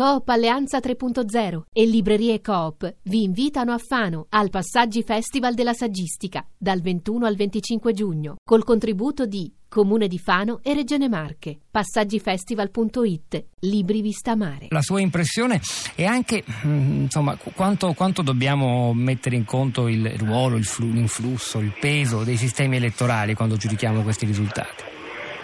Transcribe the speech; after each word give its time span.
Coop 0.00 0.30
Alleanza 0.30 0.78
3.0 0.78 1.64
e 1.74 1.84
Librerie 1.84 2.40
Coop 2.40 2.90
vi 3.02 3.22
invitano 3.22 3.72
a 3.72 3.76
Fano 3.76 4.28
al 4.30 4.48
Passaggi 4.48 5.02
Festival 5.02 5.52
della 5.52 5.74
Saggistica 5.74 6.42
dal 6.56 6.80
21 6.80 7.26
al 7.26 7.36
25 7.36 7.92
giugno 7.92 8.36
col 8.42 8.64
contributo 8.64 9.26
di 9.26 9.52
Comune 9.68 10.08
di 10.08 10.18
Fano 10.18 10.60
e 10.62 10.72
Regione 10.72 11.06
Marche. 11.10 11.58
Passaggifestival.it 11.70 13.44
Libri 13.58 14.00
Vista 14.00 14.34
Mare. 14.36 14.68
La 14.70 14.80
sua 14.80 15.02
impressione 15.02 15.60
è 15.94 16.06
anche 16.06 16.44
mm, 16.64 17.02
insomma, 17.02 17.36
quanto, 17.54 17.92
quanto 17.92 18.22
dobbiamo 18.22 18.94
mettere 18.94 19.36
in 19.36 19.44
conto 19.44 19.86
il 19.86 20.14
ruolo, 20.16 20.56
il 20.56 20.64
flu, 20.64 20.90
l'influsso, 20.92 21.58
il 21.58 21.74
peso 21.78 22.24
dei 22.24 22.38
sistemi 22.38 22.76
elettorali 22.76 23.34
quando 23.34 23.56
giudichiamo 23.56 24.00
questi 24.00 24.24
risultati? 24.24 24.82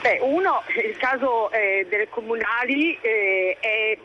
Beh, 0.00 0.18
uno, 0.22 0.62
il 0.82 0.96
caso 0.96 1.50
eh, 1.50 1.86
delle 1.90 2.08
comunali 2.08 2.96
eh, 3.02 3.58
è 3.60 3.98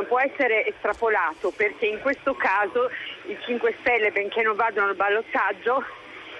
non 0.00 0.06
può 0.06 0.18
essere 0.18 0.66
estrapolato 0.66 1.52
perché 1.54 1.84
in 1.84 2.00
questo 2.00 2.34
caso 2.34 2.90
i 3.26 3.36
5 3.44 3.76
Stelle, 3.80 4.10
benché 4.10 4.40
non 4.40 4.56
vadano 4.56 4.88
al 4.88 4.96
ballottaggio, 4.96 5.84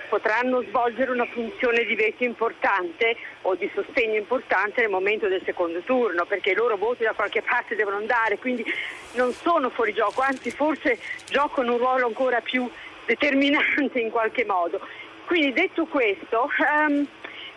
potranno 0.09 0.62
svolgere 0.62 1.10
una 1.10 1.27
funzione 1.27 1.84
di 1.84 1.95
veto 1.95 2.24
importante 2.24 3.16
o 3.42 3.54
di 3.54 3.70
sostegno 3.74 4.16
importante 4.16 4.80
nel 4.80 4.88
momento 4.88 5.28
del 5.28 5.42
secondo 5.45 5.80
turno, 5.80 6.24
perché 6.24 6.51
i 6.51 6.54
loro 6.54 6.78
voti 6.78 7.04
da 7.04 7.12
qualche 7.12 7.42
parte 7.42 7.77
devono 7.77 7.96
andare, 7.96 8.38
quindi 8.38 8.65
non 9.12 9.32
sono 9.34 9.68
fuori 9.68 9.92
gioco, 9.92 10.23
anzi 10.23 10.51
forse 10.51 10.98
giocano 11.29 11.73
un 11.73 11.79
ruolo 11.79 12.06
ancora 12.06 12.40
più 12.40 12.68
determinante 13.04 14.01
in 14.01 14.10
qualche 14.10 14.46
modo. 14.46 14.80
Quindi 15.27 15.52
detto 15.52 15.84
questo, 15.84 16.48
um, 16.88 17.06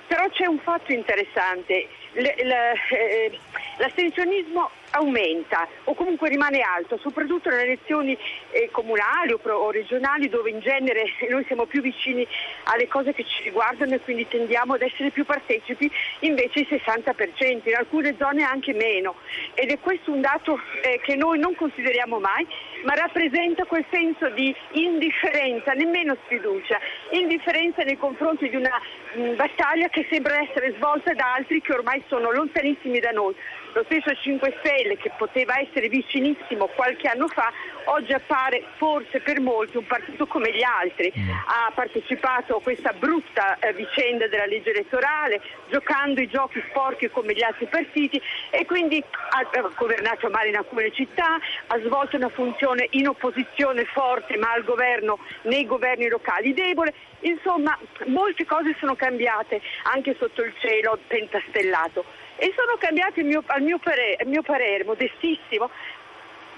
però 0.06 0.28
c'è 0.30 0.46
un 0.46 0.60
fatto 0.60 0.92
interessante, 0.92 1.88
eh, 2.12 3.40
l'astensionismo 3.78 4.70
aumenta 4.94 5.68
o 5.86 5.94
comunque 5.94 6.30
rimane 6.30 6.62
alto, 6.62 6.98
soprattutto 6.98 7.50
nelle 7.50 7.64
elezioni 7.64 8.18
eh, 8.52 8.70
comunali 8.72 9.34
o, 9.34 9.38
pro, 9.38 9.58
o, 9.58 9.72
regionali 9.72 10.30
dove 10.30 10.50
in 10.50 10.60
genere 10.60 11.06
noi 11.30 11.44
siamo 11.46 11.66
più 11.66 11.82
vicini 11.82 12.26
alle 12.66 12.88
cose 12.88 13.14
che 13.14 13.26
ci 13.26 13.44
riguardano 13.44 13.96
e 13.96 14.00
quindi 14.02 14.28
tendiamo 14.28 14.74
ad 14.74 14.82
essere 14.82 15.10
più 15.10 15.26
partecipi, 15.26 15.92
invece 16.20 16.60
il 16.60 16.68
60%, 16.70 17.62
in 17.70 17.76
alcune 17.76 18.16
zone 18.18 18.44
anche 18.44 18.74
meno. 18.74 19.16
Ed 19.56 19.72
è 19.72 19.80
questo 19.80 20.12
un 20.12 20.22
dato 20.22 20.60
eh, 20.84 21.00
che 21.04 21.16
noi 21.16 21.40
non 21.40 21.56
consideriamo 21.56 22.20
mai, 22.20 22.48
ma 22.84 22.94
rappresenta 22.94 23.66
quel 23.66 23.86
senso 23.90 24.30
di 24.30 24.56
indifferenza, 24.72 25.72
nemmeno 25.74 26.16
sfiducia, 26.26 26.80
indifferenza 27.12 27.84
nei 27.84 27.98
confronti 27.98 28.50
di 28.50 28.56
una 28.56 28.80
mh, 29.14 29.36
battaglia 29.36 29.88
che 29.88 30.06
sembra 30.10 30.40
essere 30.42 30.74
svolta 30.76 31.14
da 31.14 31.34
altri 31.34 31.62
che 31.62 31.74
ormai 31.74 32.04
sono 32.08 32.32
lontanissimi 32.32 33.00
da 33.00 33.12
noi. 33.12 33.36
Lo 33.74 33.84
stesso 33.86 34.14
5 34.14 34.58
Stelle 34.60 34.98
che 34.98 35.12
poteva 35.18 35.60
essere 35.60 35.90
vicinissimo 35.90 36.68
qualche 36.68 37.08
anno 37.08 37.28
fa, 37.28 37.52
oggi 37.86 38.14
appare 38.14 38.66
forse 38.78 39.20
per 39.20 39.40
molti 39.40 39.78
un 39.78 39.88
partito 39.88 40.28
come 40.28 40.54
gli 40.54 40.62
altri. 40.62 41.12
Mm. 41.18 41.30
Ha 41.30 41.72
partecipato 41.74 42.58
a 42.58 42.62
questa 42.62 42.94
brutta 42.94 43.58
eh, 43.58 43.74
vicenda 43.74 44.28
della 44.28 44.46
legge 44.46 44.70
elettorale, 44.70 45.42
giocando 45.70 46.22
i 46.22 46.28
giochi 46.28 46.64
sporchi 46.70 47.10
come 47.10 47.34
gli 47.34 47.42
altri 47.42 47.66
partiti 47.66 48.22
e 48.52 48.64
quindi 48.66 49.04
ha, 49.32 49.40
ha 49.40 49.72
governato 49.76 50.30
male 50.30 50.50
in 50.50 50.58
alcune 50.58 50.92
città, 50.92 51.40
ha 51.68 51.80
svolto 51.80 52.16
una 52.16 52.30
funzione 52.30 52.88
in 52.92 53.08
opposizione 53.08 53.86
forte 53.86 54.38
ma 54.38 54.52
al 54.52 54.64
governo 54.64 55.18
nei 55.44 55.66
governi 55.66 56.08
locali 56.10 56.54
debole. 56.54 56.94
Insomma, 57.22 57.76
molte 58.06 58.46
cose 58.46 58.76
sono 58.80 58.96
cambiate 58.96 59.62
anche 59.84 60.16
sotto 60.20 60.44
il 60.44 60.54
cielo 60.60 61.00
pentastellato 61.08 62.22
e 62.38 62.54
sono 62.56 62.76
cambiati 62.78 63.24
mio, 63.24 63.44
al 63.48 63.62
mio 63.62 63.78
parere, 63.80 64.26
mio 64.26 64.42
parere 64.42 64.84
modestissimo 64.84 65.70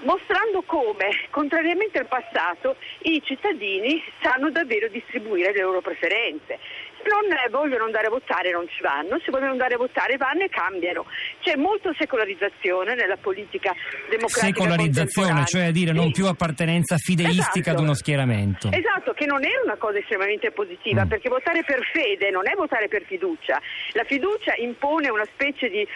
mostrando 0.00 0.62
come, 0.62 1.26
contrariamente 1.30 1.98
al 1.98 2.06
passato, 2.06 2.76
i 3.02 3.22
cittadini 3.24 4.02
sanno 4.20 4.50
davvero 4.50 4.88
distribuire 4.88 5.52
le 5.52 5.62
loro 5.62 5.80
preferenze 5.80 6.58
non 7.06 7.22
vogliono 7.50 7.84
andare 7.84 8.06
a 8.06 8.10
votare 8.10 8.50
non 8.50 8.66
ci 8.68 8.82
vanno, 8.82 9.18
se 9.24 9.30
vogliono 9.30 9.52
andare 9.52 9.74
a 9.74 9.78
votare 9.78 10.16
vanno 10.16 10.42
e 10.42 10.48
cambiano. 10.48 11.06
C'è 11.40 11.56
molta 11.56 11.92
secolarizzazione 11.96 12.94
nella 12.94 13.16
politica 13.16 13.74
democratica. 14.08 14.46
Secolarizzazione, 14.46 15.44
cioè 15.46 15.64
a 15.66 15.70
dire 15.70 15.92
sì. 15.92 15.96
non 15.96 16.10
più 16.12 16.26
appartenenza 16.26 16.96
fideistica 16.96 17.70
esatto. 17.70 17.76
ad 17.76 17.82
uno 17.82 17.94
schieramento. 17.94 18.70
Esatto, 18.72 19.12
che 19.12 19.26
non 19.26 19.44
era 19.44 19.62
una 19.64 19.76
cosa 19.76 19.98
estremamente 19.98 20.50
positiva, 20.50 21.04
mm. 21.04 21.08
perché 21.08 21.28
votare 21.28 21.62
per 21.64 21.80
fede 21.92 22.30
non 22.30 22.48
è 22.48 22.54
votare 22.54 22.88
per 22.88 23.04
fiducia. 23.04 23.60
La 23.92 24.04
fiducia 24.04 24.54
impone 24.56 25.08
una 25.08 25.24
specie 25.24 25.68
di 25.68 25.80
eh, 25.80 25.88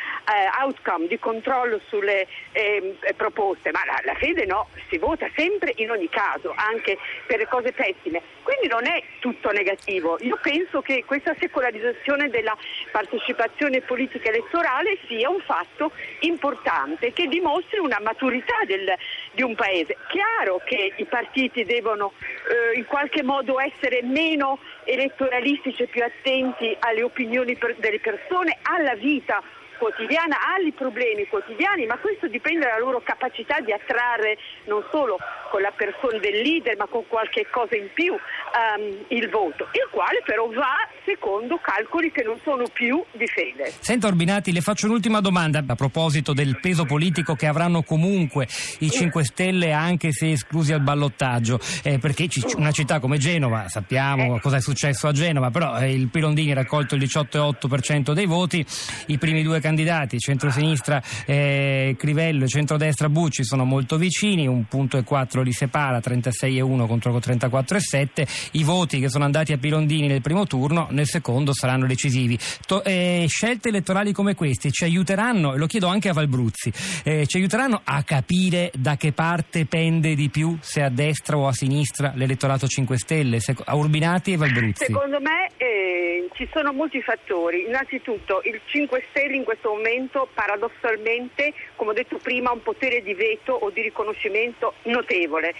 outcome, 0.62 1.06
di 1.06 1.18
controllo 1.18 1.80
sulle 1.88 2.26
eh, 2.52 2.96
proposte, 3.16 3.70
ma 3.70 3.80
la, 3.84 4.00
la 4.04 4.14
fede 4.14 4.46
no, 4.46 4.68
si 4.88 4.98
vota 4.98 5.28
sempre 5.36 5.72
in 5.76 5.90
ogni 5.90 6.08
caso, 6.08 6.52
anche 6.54 6.98
per 7.26 7.38
le 7.38 7.46
cose 7.48 7.72
pessime. 7.72 8.22
Quindi 8.42 8.68
non 8.68 8.86
è 8.86 9.02
tutto 9.18 9.50
negativo. 9.50 10.18
Io 10.20 10.38
penso 10.42 10.80
che 10.80 10.99
questa 11.04 11.34
secolarizzazione 11.38 12.28
della 12.28 12.56
partecipazione 12.90 13.80
politica 13.80 14.28
elettorale 14.28 14.98
sia 15.06 15.28
un 15.28 15.40
fatto 15.40 15.92
importante 16.20 17.12
che 17.12 17.26
dimostri 17.26 17.78
una 17.78 17.98
maturità 18.00 18.56
del, 18.66 18.92
di 19.32 19.42
un 19.42 19.54
paese. 19.54 19.96
Chiaro 20.08 20.60
che 20.64 20.92
i 20.96 21.04
partiti 21.04 21.64
devono 21.64 22.12
eh, 22.18 22.78
in 22.78 22.84
qualche 22.86 23.22
modo 23.22 23.60
essere 23.60 24.02
meno 24.02 24.58
elettoralistici 24.84 25.82
e 25.82 25.86
più 25.86 26.02
attenti 26.02 26.76
alle 26.80 27.02
opinioni 27.02 27.56
per, 27.56 27.76
delle 27.76 28.00
persone, 28.00 28.58
alla 28.62 28.94
vita 28.94 29.42
quotidiana, 29.80 30.36
ai 30.54 30.70
problemi 30.72 31.26
quotidiani, 31.26 31.86
ma 31.86 31.96
questo 31.96 32.28
dipende 32.28 32.66
dalla 32.66 32.78
loro 32.78 33.00
capacità 33.00 33.60
di 33.60 33.72
attrarre 33.72 34.36
non 34.66 34.84
solo 34.90 35.16
con 35.50 35.62
la 35.62 35.72
persona 35.74 36.18
del 36.18 36.42
leader, 36.42 36.76
ma 36.76 36.86
con 36.86 37.04
qualche 37.08 37.46
cosa 37.50 37.76
in 37.76 37.88
più 37.94 38.12
um, 38.12 39.04
il 39.08 39.28
voto, 39.30 39.68
il 39.72 39.88
quale 39.90 40.20
però 40.24 40.46
va 40.52 40.76
secondo 41.04 41.58
calcoli 41.58 42.12
che 42.12 42.22
non 42.22 42.38
sono 42.44 42.64
più 42.72 43.02
di 43.12 43.26
fede. 43.26 43.72
Senta 43.80 44.06
Orbinati, 44.06 44.52
le 44.52 44.60
faccio 44.60 44.86
un'ultima 44.86 45.20
domanda 45.20 45.64
a 45.66 45.74
proposito 45.74 46.34
del 46.34 46.60
peso 46.60 46.84
politico 46.84 47.34
che 47.34 47.46
avranno 47.46 47.82
comunque 47.82 48.46
i 48.80 48.90
5 48.90 49.24
Stelle 49.24 49.72
anche 49.72 50.12
se 50.12 50.30
esclusi 50.32 50.72
al 50.72 50.82
ballottaggio, 50.82 51.58
eh, 51.82 51.98
perché 51.98 52.28
una 52.56 52.70
città 52.70 53.00
come 53.00 53.16
Genova, 53.18 53.68
sappiamo 53.68 54.36
eh. 54.36 54.40
cosa 54.40 54.56
è 54.56 54.60
successo 54.60 55.08
a 55.08 55.12
Genova, 55.12 55.50
però 55.50 55.78
eh, 55.78 55.92
il 55.92 56.08
Pirondini 56.08 56.52
ha 56.52 56.54
raccolto 56.54 56.94
il 56.94 57.02
18,8% 57.02 58.12
dei 58.12 58.26
voti, 58.26 58.64
i 59.06 59.18
primi 59.18 59.42
due 59.42 59.58
candidati, 59.58 59.69
centrosinistra 60.18 61.02
eh, 61.26 61.94
Crivello 61.98 62.44
e 62.44 62.48
centrodestra 62.48 63.08
Bucci 63.08 63.44
sono 63.44 63.64
molto 63.64 63.96
vicini, 63.96 64.46
un 64.46 64.64
punto 64.66 64.96
e 64.96 65.04
quattro 65.04 65.42
li 65.42 65.52
separa, 65.52 65.98
36,1 65.98 66.86
contro 66.86 67.16
34,7, 67.16 68.50
i 68.52 68.64
voti 68.64 69.00
che 69.00 69.08
sono 69.08 69.24
andati 69.24 69.52
a 69.52 69.58
Pirondini 69.58 70.06
nel 70.06 70.20
primo 70.22 70.46
turno 70.46 70.88
nel 70.90 71.06
secondo 71.06 71.52
saranno 71.52 71.86
decisivi. 71.86 72.38
To- 72.66 72.82
eh, 72.84 73.26
scelte 73.28 73.68
elettorali 73.68 74.12
come 74.12 74.34
queste 74.34 74.70
ci 74.70 74.84
aiuteranno, 74.84 75.54
e 75.54 75.58
lo 75.58 75.66
chiedo 75.66 75.86
anche 75.86 76.08
a 76.08 76.12
Valbruzzi, 76.12 76.72
eh, 77.04 77.26
ci 77.26 77.36
aiuteranno 77.36 77.80
a 77.84 78.02
capire 78.02 78.70
da 78.74 78.96
che 78.96 79.12
parte 79.12 79.66
pende 79.66 80.14
di 80.14 80.28
più, 80.28 80.56
se 80.60 80.82
a 80.82 80.88
destra 80.88 81.36
o 81.36 81.46
a 81.46 81.52
sinistra, 81.52 82.12
l'elettorato 82.14 82.66
5 82.66 82.96
Stelle, 82.96 83.40
se- 83.40 83.56
a 83.64 83.74
Urbinati 83.76 84.32
e 84.32 84.36
Valbruzzi? 84.36 84.84
Secondo 84.86 85.20
me 85.20 85.50
eh, 85.56 86.28
ci 86.34 86.48
sono 86.52 86.72
molti 86.72 87.02
fattori. 87.02 87.66
Innanzitutto 87.66 88.40
il 88.44 88.58
5 88.64 89.04
Stelle 89.10 89.36
in 89.36 89.44
questo 89.44 89.59
momento 89.68 90.28
paradossalmente, 90.32 91.52
come 91.76 91.90
ho 91.90 91.94
detto 91.94 92.18
prima, 92.18 92.52
un 92.52 92.62
potere 92.62 93.02
di 93.02 93.14
veto 93.14 93.52
o 93.52 93.70
di 93.70 93.82
riconoscimento 93.82 94.74
notevole 94.84 95.54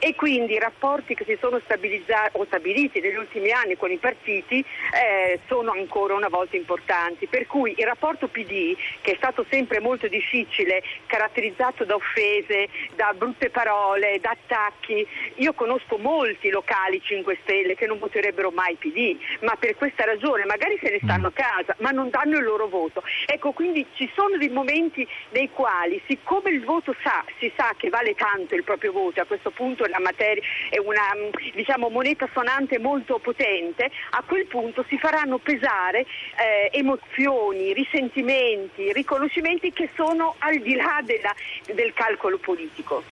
e 0.00 0.14
quindi 0.14 0.54
i 0.54 0.58
rapporti 0.58 1.14
che 1.14 1.24
si 1.24 1.36
sono 1.38 1.60
stabiliti 1.60 3.00
negli 3.00 3.16
ultimi 3.16 3.50
anni 3.50 3.76
con 3.76 3.90
i 3.90 3.98
partiti 3.98 4.64
eh, 4.94 5.40
sono 5.46 5.72
ancora 5.72 6.14
una 6.14 6.28
volta 6.28 6.56
importanti. 6.56 7.26
Per 7.26 7.46
cui 7.46 7.74
il 7.76 7.84
rapporto 7.84 8.26
PD, 8.28 8.74
che 9.02 9.12
è 9.12 9.16
stato 9.16 9.44
sempre 9.50 9.78
molto 9.78 10.08
difficile, 10.08 10.82
caratterizzato 11.06 11.84
da 11.84 11.94
offese, 11.94 12.68
da 12.96 13.12
brutte 13.14 13.50
parole, 13.50 14.18
da 14.20 14.30
attacchi, 14.30 15.06
io 15.34 15.52
conosco 15.52 15.98
molti 15.98 16.48
locali 16.48 17.00
5 17.02 17.38
Stelle 17.42 17.74
che 17.74 17.86
non 17.86 17.98
voterebbero 17.98 18.50
mai 18.50 18.76
PD, 18.76 19.18
ma 19.40 19.54
per 19.56 19.76
questa 19.76 20.04
ragione 20.06 20.46
magari 20.46 20.78
se 20.82 20.90
ne 20.90 21.00
stanno 21.02 21.26
a 21.26 21.32
casa, 21.32 21.76
ma 21.80 21.90
non 21.90 22.08
danno 22.08 22.38
il 22.38 22.44
loro 22.44 22.68
voto. 22.68 23.02
Ecco, 23.26 23.52
quindi 23.52 23.86
ci 23.92 24.10
sono 24.14 24.38
dei 24.38 24.48
momenti 24.48 25.06
nei 25.30 25.50
quali, 25.50 26.00
siccome 26.06 26.50
il 26.50 26.64
voto 26.64 26.94
sa, 27.02 27.22
si 27.38 27.52
sa 27.54 27.74
che 27.76 27.90
vale 27.90 28.14
tanto 28.14 28.54
il 28.54 28.64
proprio 28.64 28.92
voto, 28.92 29.20
a 29.20 29.26
questo 29.26 29.50
punto 29.50 29.84
una, 29.90 30.00
materia, 30.00 30.42
è 30.70 30.78
una 30.78 31.12
mm, 31.14 31.54
diciamo, 31.54 31.88
moneta 31.88 32.28
sonante 32.32 32.78
molto 32.78 33.18
potente, 33.18 33.90
a 34.10 34.22
quel 34.26 34.46
punto 34.46 34.84
si 34.88 34.98
faranno 34.98 35.38
pesare 35.38 36.00
eh, 36.00 36.70
emozioni, 36.72 37.72
risentimenti, 37.72 38.92
riconoscimenti 38.92 39.72
che 39.72 39.90
sono 39.94 40.36
al 40.38 40.58
di 40.60 40.74
là 40.74 41.00
della, 41.04 41.34
del 41.74 41.92
calcolo 41.92 42.38
politico. 42.38 43.02